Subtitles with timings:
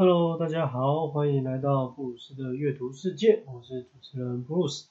[0.00, 4.88] Hello，大家好，欢迎来到布鲁斯的阅读世界，我是主持人布鲁斯。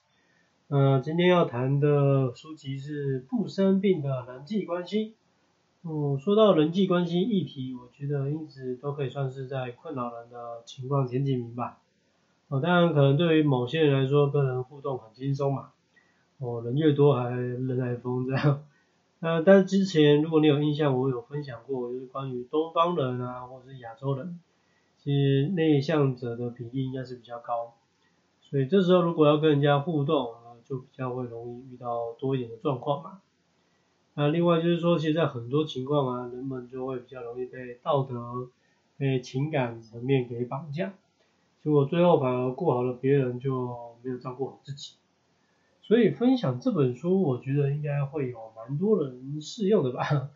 [0.68, 5.16] 呃，今天要谈的书籍是不生病的人际关系。
[5.82, 11.80] 嗯，说到人际关系议题，我觉得一直都可以算是在困扰人的情况前几名吧。
[12.50, 15.72] 哦，当然可能对于某些人来说，跟人互动很轻松嘛。
[16.38, 18.62] 哦，人越多还人来疯这样。
[19.18, 24.40] 那 但是之前如果你有印象，我有分享过，就是关于东方人啊，或者是亚洲人。
[25.04, 27.74] 其实内向者的比例应该是比较高，
[28.42, 30.34] 所以这时候如果要跟人家互动，
[30.66, 33.22] 就比较会容易遇到多一点的状况嘛。
[34.14, 38.50] 那另外就是说，其实在很多情况啊，人们就会比较容易被道德、
[38.98, 40.94] 被情感层面给绑架，
[41.64, 44.96] 结果最后反而顾好了别人，就没有照顾好自己。
[45.82, 50.30] 所以分享这本书，我觉得应该会有蛮多人适用的吧。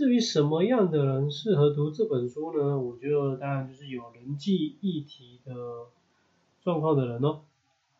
[0.00, 2.78] 至于什么样的人适合读这本书呢？
[2.78, 5.52] 我觉得当然就是有人际议题的
[6.62, 7.42] 状况的人哦。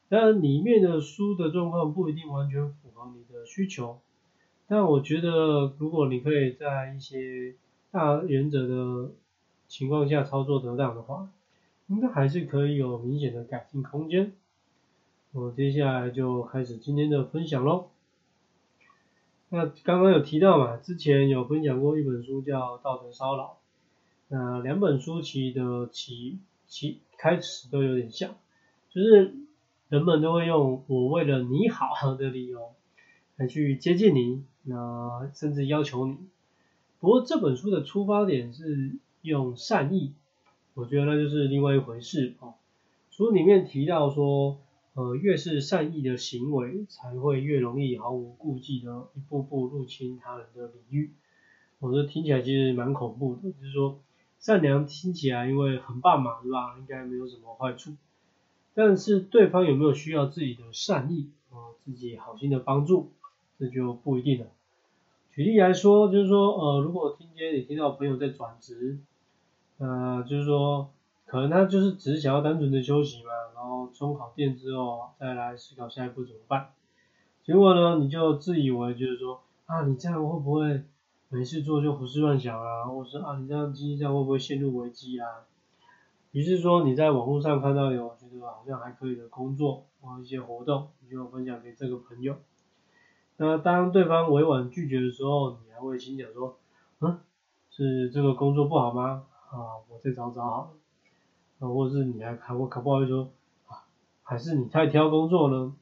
[0.08, 3.98] 当然里面的书的状况不一定完全符合你的需求，
[4.66, 7.54] 但我觉得如果你可以在一些
[7.90, 9.10] 大原则的
[9.68, 11.28] 情况下操作得当的话，
[11.88, 14.32] 应该还是可以有明显的改进空间。
[15.32, 17.88] 我接下来就开始今天的分享喽。
[19.52, 23.44] 那刚刚有提到嘛，之前有分享过一本书叫《道德骚扰》，
[24.28, 28.36] 那两本书其的起起开始都有点像，
[28.90, 29.34] 就是
[29.88, 32.70] 人们都会用我为了你好的理由
[33.36, 36.16] 来去接近你，那甚至要求你。
[37.00, 38.92] 不过这本书的出发点是
[39.22, 40.12] 用善意，
[40.74, 42.54] 我觉得那就是另外一回事哦。
[43.10, 44.58] 书里面提到说。
[44.94, 51.12] 呃，越是善意的行为，才会越容易毫无顾忌的一步步入侵他人的领域。
[51.78, 54.00] 我觉得听起来其实蛮恐怖的，就是说
[54.38, 56.76] 善良听起来因为很棒嘛，对吧？
[56.78, 57.94] 应该没有什么坏处。
[58.74, 63.10] 但是对方有没有需要自己的善意啊，自己好心的帮助，
[63.58, 64.46] 这就不一定了。
[65.32, 68.98] 举例来说，就是说呃，如果今天你听到朋友在转职，
[69.78, 70.90] 呃，就是说
[71.30, 73.30] 可能他就是只是想要单纯的休息嘛。
[73.54, 76.72] 然后充好电之后，再来思考下一步怎么办。
[77.44, 80.82] 结果呢，你就自以为就是说，啊，你这样会不会
[81.28, 82.84] 没事做就胡思乱想啊？
[82.86, 85.46] 或者是啊，你这样经济上会不会陷入危机啊？
[86.32, 92.38] 于是说你在网络上看到有觉得好像还可以的工作或一些活动，你就分享给这个朋友。
[93.36, 96.58] 那当对方委婉拒绝的时候，你还会心想说，
[97.00, 97.20] 嗯，
[97.70, 99.26] 是这个工作不好吗？
[99.50, 100.70] 啊，我再找找好了。
[101.60, 103.30] 啊，或者是你还还会可不好意思说。
[104.22, 105.74] 还是你太挑工作呢，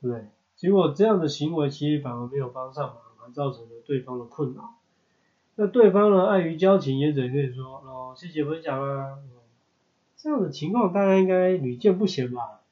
[0.00, 0.26] 对不对？
[0.54, 4.76] 结果这样的行为其实反而没有帮上忙，还造成了对方的困扰。
[5.56, 9.18] 那对方呢，碍于交情，也只能跟你说哦，谢谢分享啊。
[10.16, 12.62] 这样的情况大家应该屡见不鲜吧？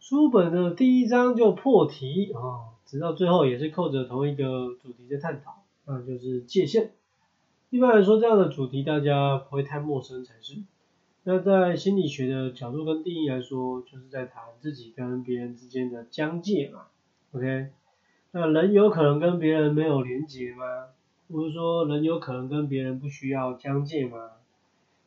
[0.00, 6.92] 书本的第一章就破题啊，直到最后也是扣着同一个主题在探讨，那就是界限。
[7.70, 10.56] 一般来说，这样的主题大家不会太陌生才是。
[11.24, 16.86] 那在心理学的角度跟定义来说，就是在谈自己跟别人之间的疆界嘛
[17.32, 17.68] ，OK？
[18.30, 20.64] 那人有可能跟别人没有连结吗？
[21.30, 24.30] 或者说人有可能跟别人不需要疆界吗？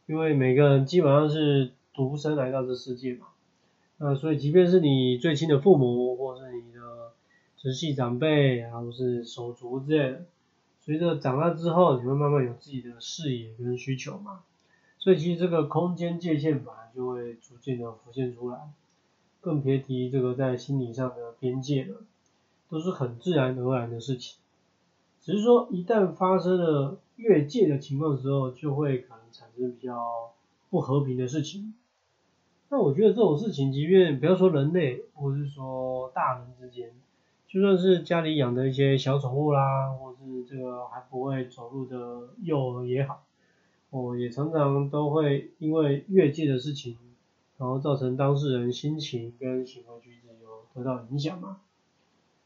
[0.05, 3.27] 因为每个人基本上是独生来到这世界嘛，
[3.97, 6.79] 那所以即便是你最亲的父母，或是你的
[7.57, 10.25] 直系长辈，然后是手足之类的，
[10.83, 14.41] 随着长大之后，你会慢慢有自己的视野跟需求嘛。
[14.97, 18.57] 所以其实这个空间界限本来就会逐渐的浮现出来，
[19.39, 22.01] 更别提这个在心理上的边界了，
[22.69, 24.37] 都是很自然而然的事情。
[25.19, 30.31] 只是说一旦发生了越界的情况的时候，就会可能产生比较
[30.69, 31.73] 不和平的事情。
[32.69, 36.91] 那我觉得这种事情，即便不要说人类，或是说大人之间，
[37.47, 43.23] 就算是家里养的一些小宠物啦，或是这个还不会走路的幼儿也好。
[43.89, 46.97] 我，也常常都会因为越界的事情，
[47.57, 51.59] 然后造成当事人心情跟行为举止有得到影响嘛。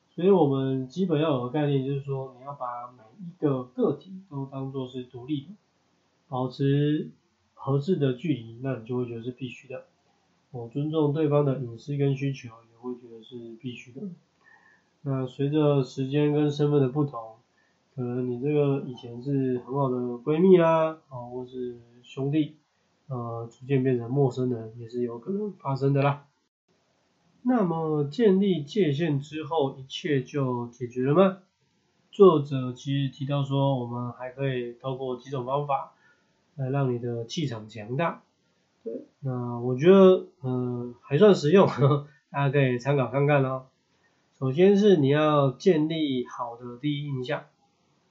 [0.09, 5.49] 所以我们基本要有个概念，就是说你要把每一个个体都当做是独立的，
[6.27, 7.11] 保持
[7.53, 9.85] 合适的距离，那你就会觉得是必须的。
[10.49, 14.01] 我尊重对方的隐私跟需求，也会觉得是必须的。
[15.03, 17.34] 那随着时间跟身份的不同。
[17.95, 22.57] 可能你这个以前是很好的闺蜜啦，啊，或是兄弟，
[23.07, 26.25] 呃，逐渐变成陌生人，也是有可能发生的啦。
[27.43, 31.37] 那么建立界限之后，一切就解决了吗？
[32.11, 35.93] 作者其实提到说，我们还可以透过几种方法
[36.55, 38.23] 来让你的气场强大。
[38.83, 41.67] 对，那我觉得嗯还算实用，
[42.31, 43.67] 大家可以参考看看哦。
[44.37, 47.43] 首先是你要建立好的第一印象，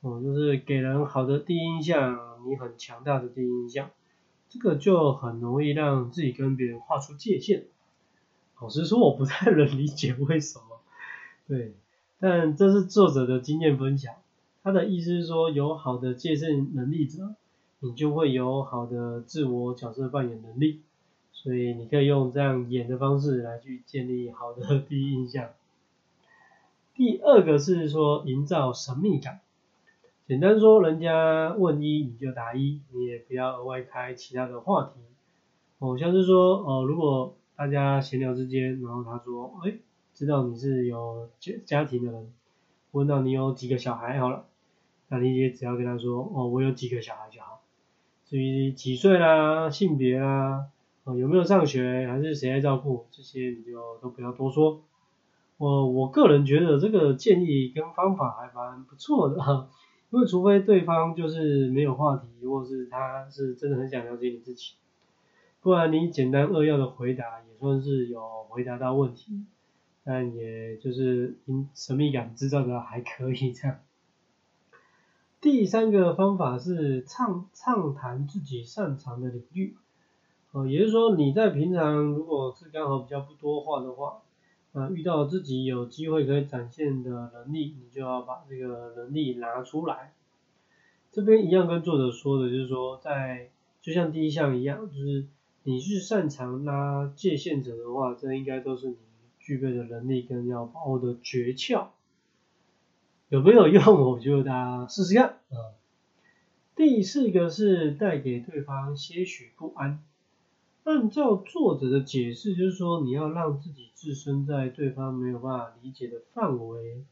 [0.04, 3.90] 哦，就是给人好的第一印象，你很强大的第一印象，
[4.50, 7.64] 这个就很容易让自己跟别人画出界限。
[8.60, 10.80] 老实说，我不太能理解为什么，
[11.48, 11.72] 对，
[12.20, 14.14] 但这是作者的经验分享，
[14.62, 17.34] 他的意思是说，有好的界限能力者，
[17.80, 20.82] 你就会有好的自我角色扮演能力，
[21.32, 25.48] 所以你可以用这样演的方式来去建立好的 第一印象。
[26.94, 29.40] 第二个是说营造神秘感，
[30.26, 34.92] 简单说，人家问一你就答一，你也不要额外开其他的话题。
[35.78, 39.74] 哦，像是说，哦，如果大家闲聊之间，然后他说，哎，
[40.14, 42.32] 知道你是有家家庭的人，
[42.92, 44.46] 问到你有几个小孩好了，
[45.08, 47.60] 那你也只要跟他说，哦，我有几个小孩就好。
[48.24, 50.68] 至于几岁啦、性别啦、
[51.04, 54.80] 哦有没有上学，还是谁在照顾，这些你就都不要多说。
[55.58, 59.68] 我我个人觉得这个建议跟方法还蛮不错的哈，
[60.14, 64.74] 因为除非对方就是没有话题，或是他是真的很想了解你自己，
[65.60, 69.44] 不然你简单扼要的回答也算是有回答到问题，
[70.04, 71.36] 但也就是
[71.74, 73.80] 神秘感制造的还可以这样。
[75.40, 79.74] 第三个方法是畅畅谈自己擅长的领域，
[80.52, 84.20] 呃，也就是说你在平常如果是刚好比较不多话的话。
[84.74, 90.12] 啊，遇到自己有机会可以展现的能力，你就要把这个能力拿出来。
[91.12, 93.50] 这边一样跟作者说的，就是说，在
[93.80, 95.26] 就像第一项一样，就是
[95.62, 98.96] 你是擅长拉界限者的话，这应该都是你
[99.38, 101.86] 具备的能力跟要把握的诀窍。
[103.28, 103.80] 有没有用？
[104.10, 105.70] 我就大家试试看啊。
[106.74, 110.02] 第四个是带给对方些许不安。
[110.84, 117.02] 按照作者的解释，就是说你要让自己置身在对方没有办法理解的范围。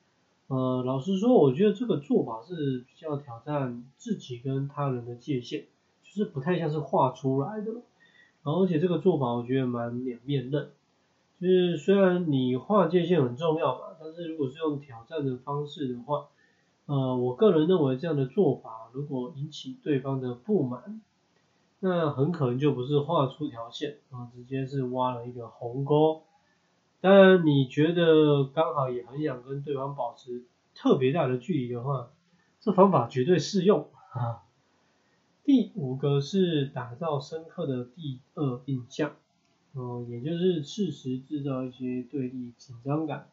[0.48, 5.64] 呃，老实说，我觉得这个做法是比较挑战自己跟他人的界限，
[6.02, 7.72] 就是不太像是画出来的。
[8.42, 10.68] 而且这个做法我觉得蛮两面刃，
[11.40, 16.26] 就是虽然你画界限很重要嘛，但是如果是用挑战的方式的话，
[16.84, 21.00] 呃，我个人认为这样的做法如果引起对方的不满。
[21.84, 26.23] 那很可能就不是画出条线啊，直接是挖了一个鸿沟。
[27.00, 30.44] 当然，你觉得刚好也很想跟对方保持
[30.76, 32.11] 特别大的距离的话，
[32.61, 34.44] 这方法绝对适用啊。
[35.43, 39.17] 第五个是打造深刻的第二印象，
[39.73, 43.28] 哦，也就是适时制造一些对立紧张感。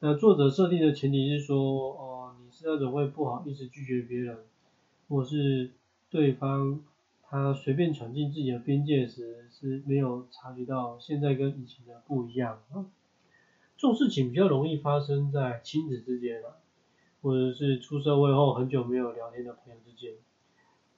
[0.00, 1.62] 那作者设定的前提是说，
[1.92, 4.38] 哦，你是那种会不好意思拒绝别人，
[5.08, 5.70] 或是
[6.10, 6.80] 对方。
[7.32, 12.84] 他随便闯进自己的边界时是没有察觉到现在跟以前的不一样啊。
[13.78, 16.60] 这种事情比较容易发生在亲子之间啊，
[17.22, 20.12] 或者是出社会后很久没有聊天的朋友之间。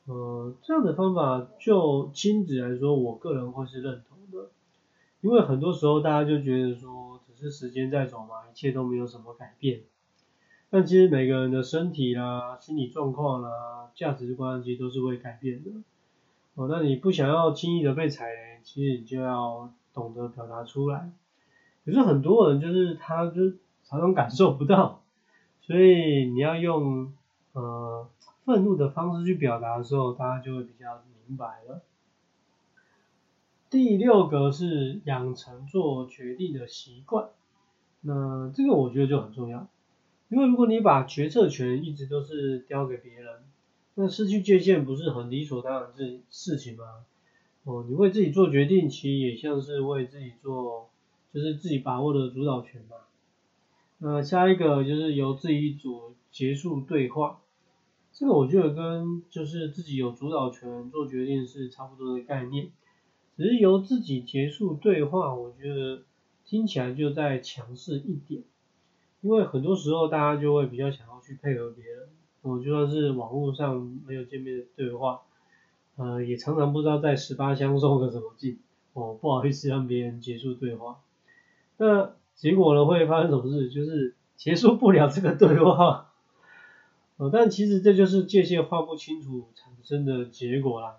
[0.06, 4.50] 呃，这样的方法就亲子来说，我个人会是认同的，
[5.20, 9.82] 因为很多时候大家就觉得说只是时间在走嘛，一切都没有什么改变。
[10.68, 15.70] 但其实每个人的身体啦、心理状况啦、价值观其实都是会改变的。
[16.54, 21.10] 哦，那你不想要轻易的被踩雷，其实你就要懂得表达出来。
[21.84, 23.50] 可是很多人就是他就
[23.82, 25.02] 常常感受不到，
[25.62, 27.12] 所以你要用
[27.54, 28.08] 呃
[28.44, 31.82] 愤怒的方式去表达的时候，大家就会比较明白了。
[33.68, 37.30] 第六个是养成做决定的习惯，
[38.02, 39.66] 那这个我觉得就很重要，
[40.28, 43.42] 因为如果你把决策权一直都是交给别人。
[43.96, 47.04] 那失去界限不是很理所当然的事情吗？
[47.62, 50.90] 哦，你为自己做决定，其实也像是为自己做，
[51.32, 52.96] 就是自己把握的主导权嘛。
[53.98, 57.40] 那下一个就是由自己组结束对话，
[58.12, 62.70] 这个我觉得跟就是自己有主导权做决定是差不多的概念，
[63.36, 66.02] 只是由自己结束对话，我觉得
[66.44, 68.42] 听起来就在强势一点，
[69.22, 72.08] 因为很多时候大家就会比较想要去配合别人。
[72.44, 75.22] 我就算是网络上没有见面的对话，
[75.96, 78.58] 呃，也常常不知道在十八相送个什么劲，
[78.92, 81.00] 哦，不好意思让别人结束对话，
[81.78, 83.70] 那结果呢会发生什么事？
[83.70, 86.12] 就是结束不了这个对话，
[87.16, 90.96] 哦，但其实这就是界限画不清楚产生的结果啦。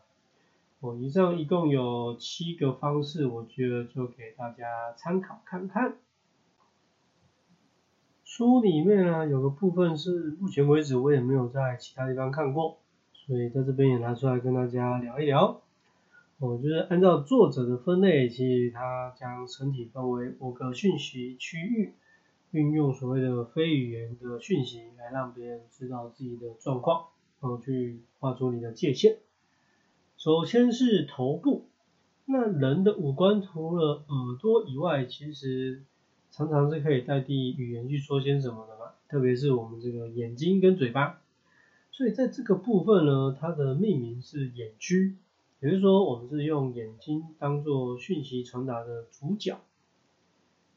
[0.80, 5.96] 哦，以上一共有七个方式，我觉得就给大家参考看看。
[8.38, 12.80] 书里面呢有个部分是目前为止我也没有在其他地方看过，
[13.13, 15.62] 所以在这边也拿出来跟大家聊一聊。
[16.39, 21.94] 我就是按照作者的分类，其实他将身体分为五个讯息区域，
[22.51, 27.06] 运用所谓的非语言的讯息来让别人知道自己的状况，
[27.39, 29.20] 然后去画出你的界限。
[30.18, 31.70] 首先是头部，
[32.25, 35.86] 那人的五官除了耳朵以外，其实
[36.36, 41.22] 常常是可以代替语言去说些什么的嘛，特别是我们这个眼睛跟嘴巴。
[41.92, 45.15] 所以在这个部分呢，它的命名是眼区。
[45.62, 49.58] 也就是说，我们是用眼睛当做讯息传达的主角。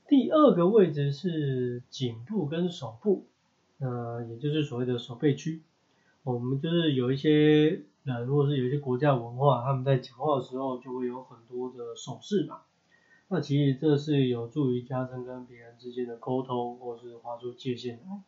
[0.06, 3.26] 第二个位置是颈部跟手部，
[3.80, 5.62] 呃，也就是所谓的手背区。
[6.22, 12.60] 我们就是有一些人，或者是有一些国家文化，他们在讲话的时候就会有很多的手势嘛。
[13.30, 18.22] 那其实这是有助于加深跟别人之间的沟通，或是划出界限来。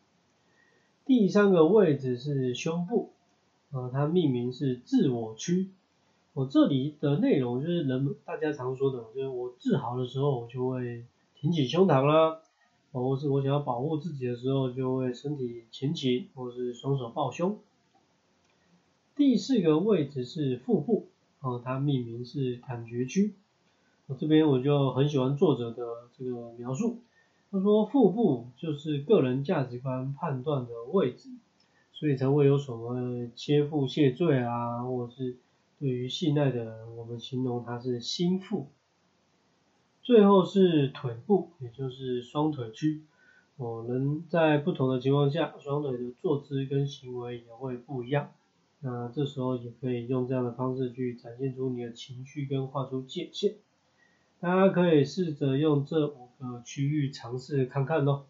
[1.06, 3.10] 第三个位置是胸部，
[3.72, 5.70] 呃，它命名是自我区。
[6.34, 11.04] 我这里的内容就是人们大家常说的，就是我自豪的时候，我就会
[11.34, 12.42] 挺起胸膛啦，
[12.92, 17.58] 或是我想要保护自己的时候，就会身体前倾，或是双手抱胸。
[19.16, 21.06] 第四个位置是腹部，
[21.40, 23.32] 哦，它命名是感觉区。
[24.18, 26.98] 这边我就很喜欢作者的这个描述，
[27.50, 31.28] 他说腹部就是个人价值观判断的位置，
[31.92, 35.36] 所以才会有所谓切腹谢罪啊，或者是。
[35.78, 38.66] 对于信赖的人，我们形容他是心腹。
[40.02, 43.00] 最后是腿部，也就是双腿区。
[43.56, 48.30] 我们在不同的情况下，双腿的坐姿跟行为也会不一样。
[48.80, 53.54] 那这时候也可以用这样的方式去展现出你的情绪跟画出界限。
[54.40, 58.24] 大家可以试着用这五个区域尝试看看咯。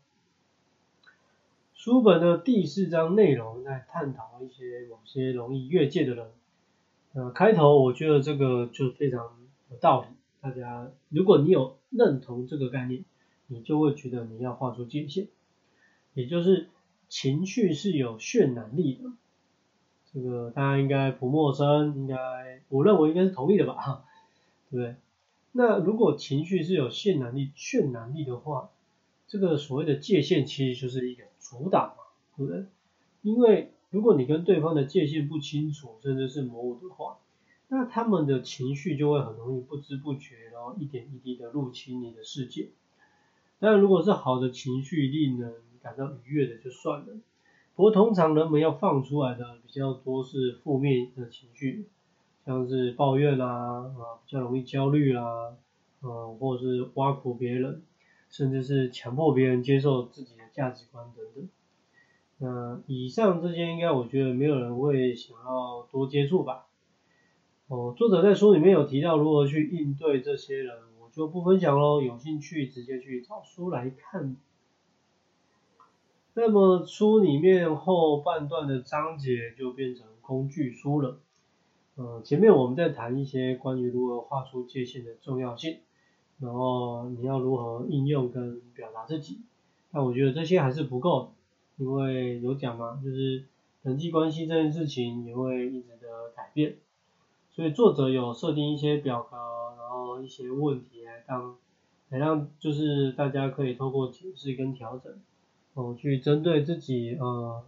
[1.73, 6.27] 书本的第四章内容在探讨一些某些容易越界的人。
[7.13, 9.31] 呃，开头我觉得这个就非常
[9.71, 10.09] 有道理。
[10.41, 13.05] 大家，如果你有认同这个概念，
[13.47, 15.29] 你就会觉得你要画出界限，
[16.15, 16.67] 也就是
[17.09, 19.11] 情绪是有渲染力的。
[20.13, 22.17] 这个大家应该不陌生，应该
[22.69, 24.03] 我认为应该是同意的吧，
[24.73, 24.97] 对不对？
[25.53, 28.71] 那如果情绪是有限能力、渲染力的话，
[29.27, 32.05] 这个所谓的界限其实就是一个阻挡嘛，
[32.37, 32.67] 对不对？
[33.23, 37.19] 因为如果你跟对方的界限不清楚，甚至是模糊的话，
[37.69, 42.69] 那他们的情绪就会很容易不知不觉，然后一点一滴的入侵你的世界。
[43.59, 47.07] 当然，如果是好的情绪，令人感到愉悦的就算了。
[47.77, 51.87] 不过通常人们要放出来的比较多是负面的情绪，
[52.51, 55.55] 像是抱怨啦，啊，比较容易焦虑啦，
[56.03, 57.85] 嗯，或者是挖苦别人，
[58.29, 61.49] 甚至是强迫别人接受自己的价值观等等。
[62.39, 66.67] 那以上这些应该我觉得没有人会想要多接触吧。
[67.69, 72.03] 哦，作者在书里面有提到如何去应对这些人，我就不分享喽。
[72.03, 74.37] 有兴趣直接去找书来看。
[76.35, 81.21] 那么书里面后半段的章节就变成工具书了。
[82.01, 85.81] 呃，前面我们在谈一些关于如何画出界限的重要性，
[86.39, 89.41] 然后你要如何应用跟表达自己，
[89.93, 91.35] 但我觉得这些还是不够。
[91.77, 93.45] 因为有讲嘛，就是
[93.83, 96.77] 人际关系这件事情也会一直的改变，
[97.51, 99.37] 所以作者有设定一些表格，
[99.79, 101.59] 然后一些问题来当，
[102.09, 105.13] 来让就是大家可以透过解释跟调整，
[105.75, 107.63] 哦，去针对自己呃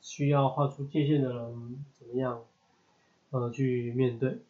[0.00, 2.42] 需要画出界限的人怎么样
[3.38, 4.42] 呃去面对。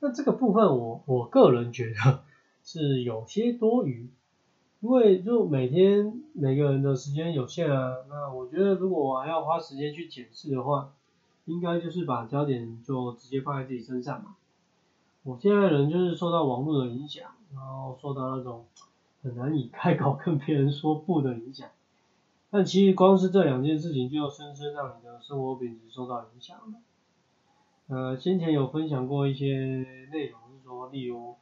[0.00, 2.24] 那这个部分我我个人觉得
[2.64, 4.08] 是有些多余。
[4.80, 10.92] 因为就每天每个人的时间有限啊，那我觉得如果我还要花时间去检视的话，
[11.44, 14.34] 应该就是把焦点就直接放在自己身上嘛。
[15.22, 18.66] 我现在人就是受到网络的影响，然后受到那种
[19.22, 21.68] 很难以开口跟别人说不的影响。
[22.50, 26.80] 但其实光是这两件事情就深深让你的生活品质受到影响了。
[27.88, 31.36] 呃，先前有分享过一些内容，是说例如。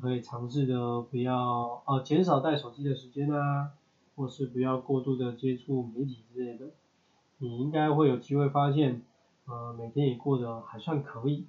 [0.00, 3.72] 可以尝试的不要呃减少带手机的时间啊，
[4.14, 6.66] 或是不要过度的接触媒体之类的，
[7.38, 9.02] 你应该会有机会发现，
[9.46, 11.46] 呃每天也过得还算可以。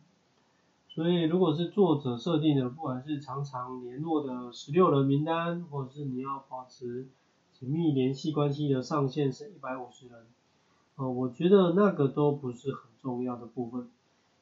[0.88, 7.07] 所以如果是作者设定的，不管是常常联络的十六人名单，或者是你要保持
[7.51, 10.25] 紧密联系关系的上限是一百五十人，
[10.95, 13.88] 呃我觉得那个都不是很重要的部分，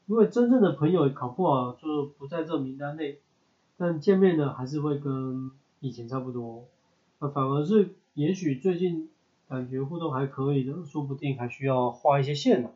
[0.08, 3.20] 因为真正的朋友考不好就不在这名单内。
[3.78, 6.66] 但见面呢，还是会跟以前差不多，
[7.20, 9.10] 那反而是也许最近
[9.48, 12.72] 感觉互动还可以的，说不定还需要画一些线呢。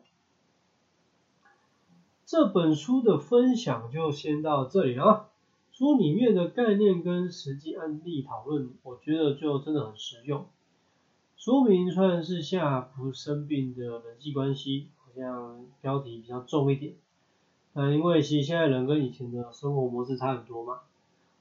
[2.24, 5.28] 这本书的分享就先到这里啊。
[5.72, 10.46] 书里面的概念跟实际案例讨论，我觉得就真的很实用。
[11.36, 16.94] 书名虽然是下不生病的人际关系，好像标题比较重一点。
[17.74, 20.80] 嗯，因为其实现在人跟以前的生活模式差很多嘛。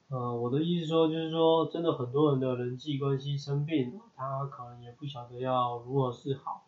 [0.09, 6.63] 呃，我的意思说就是说，真的很多人的人际关系生病，他可能也不晓得要如何是好。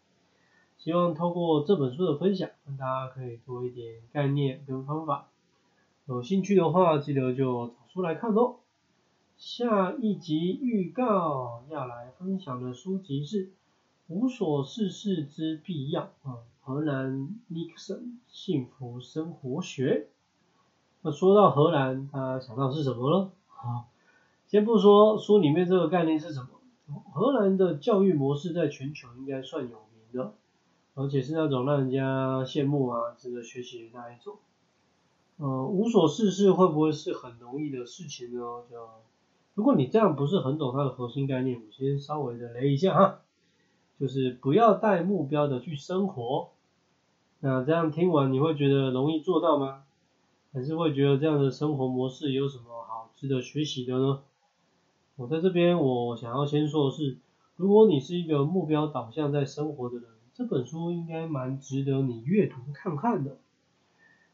[0.78, 5.28] 希望透过这本书的分享，让大家可以多一点概念跟方法。
[6.08, 8.56] 有兴趣的话，记得就找书来看哦。
[9.38, 13.48] 下一集预告要来分享的书籍是
[14.08, 20.08] 《无所事事之必要》啊，荷兰尼克森幸福生活学。
[21.02, 23.34] 那说到荷兰，大家想到是什么了？
[23.48, 23.90] 好，
[24.48, 30.36] 先不说书里面这个概念是什么，荷兰的教育模式在全球应该算有名的，
[30.94, 34.38] 而且是那种让人家羡慕啊、值得学习的那一种。
[35.36, 38.40] 呃，无所事事会不会是很容易的事情呢？
[38.72, 38.88] 就
[39.54, 43.20] 如果你这样不是很懂它的核心概念，我先稍微的雷一下哈，
[44.00, 46.53] 就是不要带目标的去生活。
[47.46, 49.84] 那这样听完你会觉得容易做到吗？
[50.54, 54.22] 还是会觉得这样的生活模式有什么好值得学习的呢？
[55.18, 57.18] 我在这边我想要先说的是，
[57.58, 63.36] 如果你是一个目标导向在生活的人，这本书应该蛮值得你阅读看看的。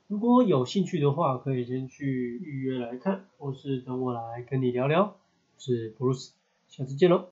[0.06, 5.06] 如果有兴趣的话，可以先去预约来看，或是等我来跟你聊聊。
[5.06, 6.34] 我是 Bruce，
[6.68, 7.26] 下次见喽。